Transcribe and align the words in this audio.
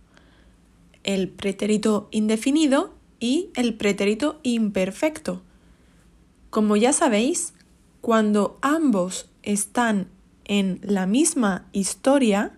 el 1.03 1.29
pretérito 1.29 2.07
indefinido 2.09 2.91
y 3.19 3.51
el 3.53 3.75
pretérito 3.75 4.39
imperfecto. 4.41 5.43
Como 6.49 6.75
ya 6.75 6.91
sabéis, 6.91 7.53
cuando 8.01 8.57
ambos 8.61 9.29
están 9.43 10.07
en 10.45 10.79
la 10.81 11.05
misma 11.05 11.67
historia, 11.71 12.57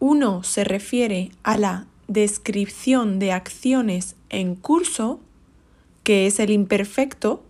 uno 0.00 0.42
se 0.42 0.64
refiere 0.64 1.30
a 1.44 1.56
la 1.56 1.86
descripción 2.08 3.20
de 3.20 3.30
acciones 3.30 4.16
en 4.30 4.56
curso 4.56 5.20
que 6.10 6.26
es 6.26 6.40
el 6.40 6.50
imperfecto, 6.50 7.44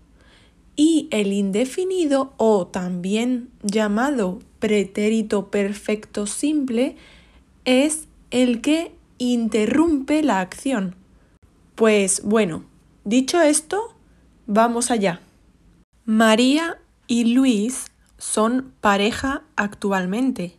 y 0.76 1.08
el 1.12 1.32
indefinido 1.32 2.34
o 2.36 2.66
también 2.66 3.48
llamado 3.62 4.40
pretérito 4.58 5.50
perfecto 5.50 6.26
simple 6.26 6.94
es 7.64 8.06
el 8.30 8.60
que 8.60 8.92
interrumpe 9.16 10.22
la 10.22 10.40
acción. 10.40 10.94
Pues 11.74 12.20
bueno, 12.22 12.64
dicho 13.04 13.40
esto, 13.40 13.94
vamos 14.46 14.90
allá. 14.90 15.22
María 16.04 16.82
y 17.06 17.32
Luis 17.32 17.86
son 18.18 18.74
pareja 18.82 19.42
actualmente. 19.56 20.58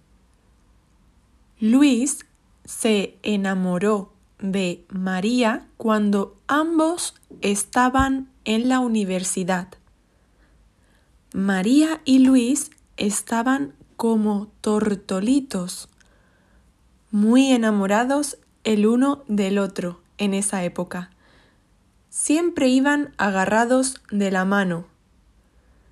Luis 1.59 2.25
se 2.65 3.19
enamoró 3.21 4.11
de 4.41 4.85
María 4.89 5.67
cuando 5.77 6.37
ambos 6.47 7.15
estaban 7.41 8.29
en 8.43 8.67
la 8.69 8.79
universidad. 8.79 9.67
María 11.33 12.01
y 12.03 12.19
Luis 12.19 12.71
estaban 12.97 13.73
como 13.95 14.51
tortolitos, 14.61 15.87
muy 17.11 17.51
enamorados 17.51 18.37
el 18.63 18.85
uno 18.87 19.23
del 19.27 19.59
otro 19.59 20.01
en 20.17 20.33
esa 20.33 20.63
época. 20.63 21.11
Siempre 22.09 22.67
iban 22.67 23.13
agarrados 23.17 24.01
de 24.11 24.31
la 24.31 24.43
mano. 24.43 24.85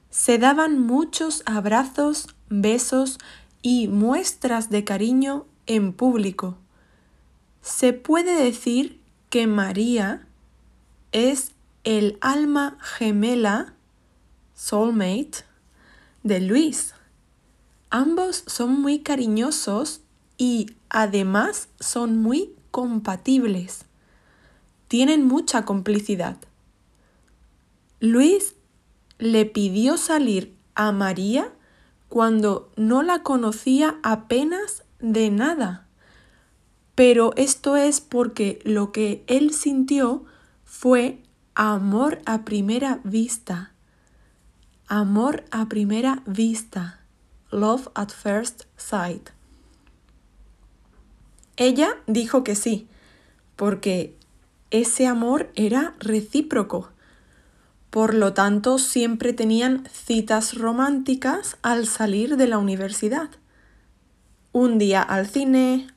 Se 0.10 0.38
daban 0.38 0.80
muchos 0.80 1.44
abrazos, 1.46 2.36
besos 2.50 3.20
y 3.62 3.88
muestras 3.88 4.70
de 4.70 4.84
cariño 4.84 5.46
en 5.68 5.94
público. 5.94 6.58
Se 7.62 7.94
puede 7.94 8.44
decir 8.44 9.00
que 9.30 9.48
María 9.48 10.28
es 11.12 11.52
el 11.84 12.18
alma 12.22 12.78
gemela, 12.82 13.74
soulmate, 14.54 15.46
de 16.24 16.40
Luis. 16.42 16.94
Ambos 17.90 18.44
son 18.48 18.82
muy 18.82 19.00
cariñosos 19.00 20.02
y 20.38 20.76
además 20.90 21.70
son 21.80 22.18
muy 22.18 22.54
compatibles. 22.72 23.86
Tienen 24.88 25.26
mucha 25.26 25.66
complicidad. 25.66 26.38
Luis 28.00 28.56
le 29.18 29.46
pidió 29.46 29.98
salir 29.98 30.56
a 30.76 30.92
María 30.92 31.52
cuando 32.08 32.72
no 32.76 33.04
la 33.04 33.22
conocía 33.24 34.00
apenas 34.04 34.84
de 35.00 35.30
nada. 35.30 35.89
Pero 37.00 37.32
esto 37.38 37.78
es 37.78 38.02
porque 38.02 38.60
lo 38.66 38.92
que 38.92 39.24
él 39.28 39.54
sintió 39.54 40.26
fue 40.66 41.24
amor 41.56 42.20
a 42.26 42.44
primera 42.44 43.00
vista. 43.06 43.72
Amor 44.86 45.46
a 45.50 45.70
primera 45.70 46.24
vista. 46.26 47.00
Love 47.52 47.88
at 47.96 48.10
first 48.10 48.64
sight. 48.76 49.30
Ella 51.56 51.88
dijo 52.06 52.44
que 52.44 52.56
sí, 52.56 52.90
porque 53.56 54.18
ese 54.70 55.08
amor 55.08 55.54
era 55.56 55.94
recíproco. 56.00 56.90
Por 57.92 58.14
lo 58.14 58.34
tanto, 58.34 58.78
siempre 58.78 59.32
tenían 59.32 59.88
citas 59.90 60.54
románticas 60.58 61.56
al 61.62 61.88
salir 61.88 62.36
de 62.36 62.48
la 62.48 62.58
universidad. 62.58 63.30
Un 64.52 64.78
día 64.80 65.02
al 65.02 65.28
cine, 65.28 65.88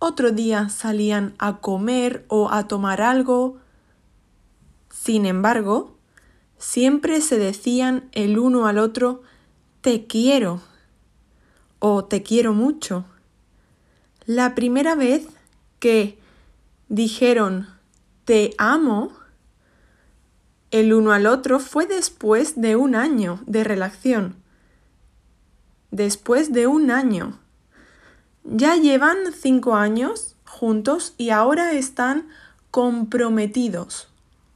otro 0.00 0.32
día 0.32 0.70
salían 0.70 1.34
a 1.38 1.58
comer 1.58 2.24
o 2.26 2.50
a 2.50 2.66
tomar 2.66 3.00
algo. 3.02 3.58
Sin 4.90 5.26
embargo, 5.26 5.96
siempre 6.58 7.20
se 7.20 7.38
decían 7.38 8.08
el 8.12 8.38
uno 8.38 8.66
al 8.66 8.78
otro 8.78 9.22
te 9.82 10.06
quiero 10.06 10.60
o 11.78 12.04
te 12.04 12.22
quiero 12.22 12.52
mucho. 12.54 13.04
La 14.26 14.54
primera 14.54 14.94
vez 14.94 15.28
que 15.78 16.18
dijeron 16.88 17.68
te 18.24 18.54
amo 18.58 19.12
el 20.70 20.94
uno 20.94 21.12
al 21.12 21.26
otro 21.26 21.58
fue 21.58 21.86
después 21.86 22.60
de 22.60 22.76
un 22.76 22.94
año 22.94 23.40
de 23.46 23.64
relación. 23.64 24.36
Después 25.90 26.52
de 26.52 26.66
un 26.66 26.90
año. 26.90 27.38
Ya 28.44 28.76
llevan 28.76 29.18
cinco 29.38 29.74
años 29.74 30.36
juntos 30.46 31.14
y 31.18 31.30
ahora 31.30 31.72
están 31.72 32.28
comprometidos. 32.70 34.08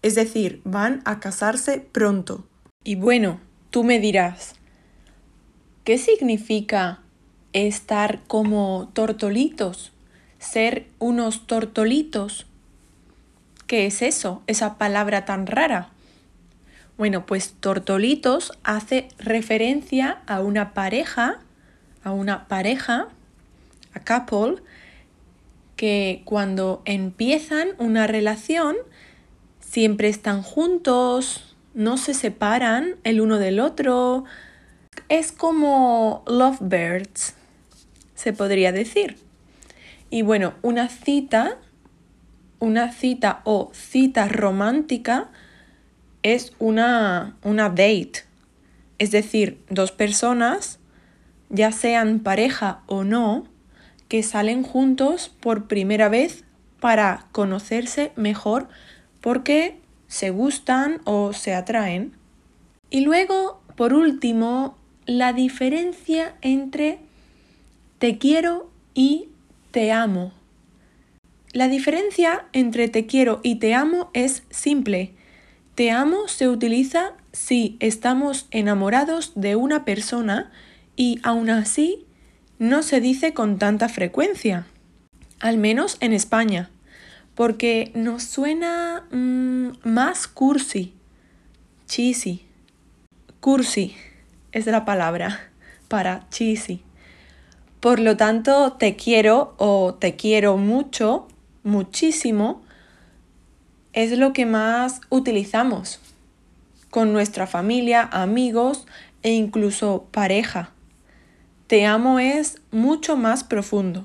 Es 0.02 0.14
decir, 0.14 0.62
van 0.64 1.02
a 1.04 1.20
casarse 1.20 1.80
pronto. 1.80 2.46
Y 2.82 2.94
bueno, 2.94 3.40
tú 3.70 3.84
me 3.84 3.98
dirás, 3.98 4.54
¿qué 5.84 5.98
significa 5.98 7.00
estar 7.52 8.22
como 8.26 8.90
tortolitos? 8.94 9.92
Ser 10.38 10.86
unos 10.98 11.46
tortolitos. 11.46 12.46
¿Qué 13.66 13.86
es 13.86 14.02
eso? 14.02 14.42
Esa 14.46 14.76
palabra 14.76 15.24
tan 15.24 15.46
rara. 15.46 15.90
Bueno, 16.96 17.26
pues 17.26 17.54
tortolitos 17.60 18.52
hace 18.62 19.08
referencia 19.18 20.22
a 20.26 20.40
una 20.40 20.74
pareja, 20.74 21.40
a 22.02 22.12
una 22.12 22.46
pareja 22.46 23.08
a 23.94 24.00
couple 24.00 24.62
que 25.76 26.22
cuando 26.24 26.82
empiezan 26.84 27.68
una 27.78 28.06
relación 28.06 28.76
siempre 29.60 30.08
están 30.08 30.42
juntos, 30.42 31.54
no 31.74 31.96
se 31.96 32.14
separan 32.14 32.96
el 33.02 33.20
uno 33.20 33.38
del 33.38 33.58
otro. 33.58 34.24
Es 35.08 35.32
como 35.32 36.22
lovebirds, 36.26 37.34
se 38.14 38.32
podría 38.32 38.70
decir. 38.70 39.18
Y 40.10 40.22
bueno, 40.22 40.54
una 40.62 40.88
cita, 40.88 41.58
una 42.60 42.92
cita 42.92 43.40
o 43.44 43.70
cita 43.74 44.28
romántica 44.28 45.30
es 46.22 46.52
una, 46.60 47.36
una 47.42 47.68
date. 47.68 48.24
Es 48.98 49.10
decir, 49.10 49.60
dos 49.68 49.90
personas, 49.90 50.78
ya 51.50 51.72
sean 51.72 52.20
pareja 52.20 52.82
o 52.86 53.02
no, 53.02 53.48
que 54.14 54.22
salen 54.22 54.62
juntos 54.62 55.28
por 55.40 55.66
primera 55.66 56.08
vez 56.08 56.44
para 56.78 57.26
conocerse 57.32 58.12
mejor 58.14 58.68
porque 59.20 59.80
se 60.06 60.30
gustan 60.30 61.00
o 61.02 61.32
se 61.32 61.52
atraen. 61.52 62.12
Y 62.90 63.00
luego, 63.00 63.60
por 63.74 63.92
último, 63.92 64.76
la 65.04 65.32
diferencia 65.32 66.36
entre 66.42 67.00
te 67.98 68.16
quiero 68.16 68.70
y 68.94 69.30
te 69.72 69.90
amo. 69.90 70.30
La 71.52 71.66
diferencia 71.66 72.44
entre 72.52 72.86
te 72.86 73.06
quiero 73.06 73.40
y 73.42 73.56
te 73.56 73.74
amo 73.74 74.10
es 74.14 74.44
simple. 74.48 75.10
Te 75.74 75.90
amo 75.90 76.28
se 76.28 76.48
utiliza 76.48 77.14
si 77.32 77.76
estamos 77.80 78.46
enamorados 78.52 79.32
de 79.34 79.56
una 79.56 79.84
persona 79.84 80.52
y 80.94 81.18
aún 81.24 81.50
así 81.50 82.06
no 82.58 82.82
se 82.82 83.00
dice 83.00 83.34
con 83.34 83.58
tanta 83.58 83.88
frecuencia, 83.88 84.66
al 85.40 85.58
menos 85.58 85.96
en 86.00 86.12
España, 86.12 86.70
porque 87.34 87.90
nos 87.94 88.22
suena 88.22 89.04
mm, 89.10 89.70
más 89.84 90.26
cursi, 90.26 90.94
cheesy. 91.86 92.42
Cursi 93.40 93.94
es 94.52 94.66
la 94.66 94.84
palabra 94.84 95.50
para 95.88 96.28
cheesy. 96.30 96.82
Por 97.80 98.00
lo 98.00 98.16
tanto, 98.16 98.72
te 98.72 98.96
quiero 98.96 99.54
o 99.58 99.94
te 99.94 100.16
quiero 100.16 100.56
mucho, 100.56 101.28
muchísimo, 101.62 102.62
es 103.92 104.16
lo 104.16 104.32
que 104.32 104.46
más 104.46 105.00
utilizamos 105.10 106.00
con 106.90 107.12
nuestra 107.12 107.46
familia, 107.46 108.08
amigos 108.10 108.86
e 109.22 109.32
incluso 109.32 110.06
pareja. 110.10 110.73
Te 111.66 111.86
amo 111.86 112.18
es 112.18 112.60
mucho 112.72 113.16
más 113.16 113.42
profundo. 113.42 114.04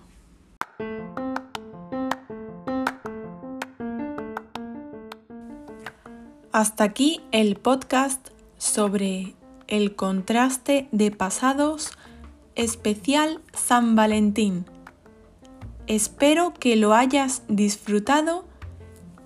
Hasta 6.54 6.86
aquí 6.86 7.20
el 7.34 7.58
podcast 7.58 8.30
sobre 8.58 9.36
el 9.68 9.98
contraste 9.98 10.88
de 10.94 11.12
pasados 11.12 11.92
especial 12.56 13.42
San 13.54 13.94
Valentín. 13.94 14.66
Espero 15.86 16.54
que 16.54 16.78
lo 16.78 16.94
hayas 16.94 17.44
disfrutado 17.50 18.46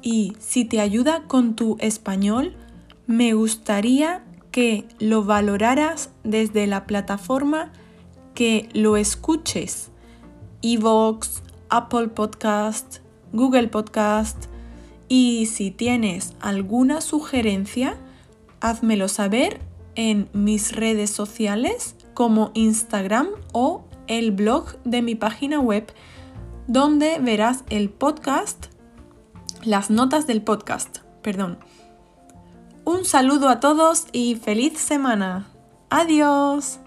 y 0.02 0.34
si 0.40 0.66
te 0.66 0.80
ayuda 0.80 1.28
con 1.28 1.56
tu 1.56 1.78
español, 1.80 2.56
me 3.06 3.34
gustaría 3.34 4.24
que 4.50 4.88
lo 4.98 5.24
valoraras 5.24 6.10
desde 6.24 6.66
la 6.66 6.88
plataforma 6.88 7.72
que 8.34 8.70
lo 8.74 8.98
escuches. 8.98 9.90
Evox, 10.62 11.44
Apple 11.70 12.10
Podcast, 12.10 12.98
Google 13.32 13.68
Podcast. 13.68 14.46
Y 15.10 15.48
si 15.48 15.72
tienes 15.72 16.34
alguna 16.40 17.02
sugerencia, 17.02 17.98
házmelo 18.62 19.08
saber 19.08 19.60
en 19.96 20.30
mis 20.34 20.76
redes 20.76 21.10
sociales 21.10 21.96
como 22.14 22.52
Instagram 22.54 23.28
o 23.52 23.84
el 24.08 24.32
blog 24.32 24.82
de 24.84 25.02
mi 25.02 25.16
página 25.16 25.60
web 25.60 25.94
donde 26.68 27.20
verás 27.20 27.64
el 27.70 27.90
podcast, 27.90 28.68
las 29.64 29.90
notas 29.90 30.28
del 30.28 30.42
podcast, 30.42 31.00
perdón. 31.22 31.58
Un 32.86 33.06
saludo 33.06 33.50
a 33.50 33.60
todos 33.60 34.08
y 34.12 34.36
feliz 34.36 34.78
semana. 34.78 35.48
Adiós. 35.90 36.80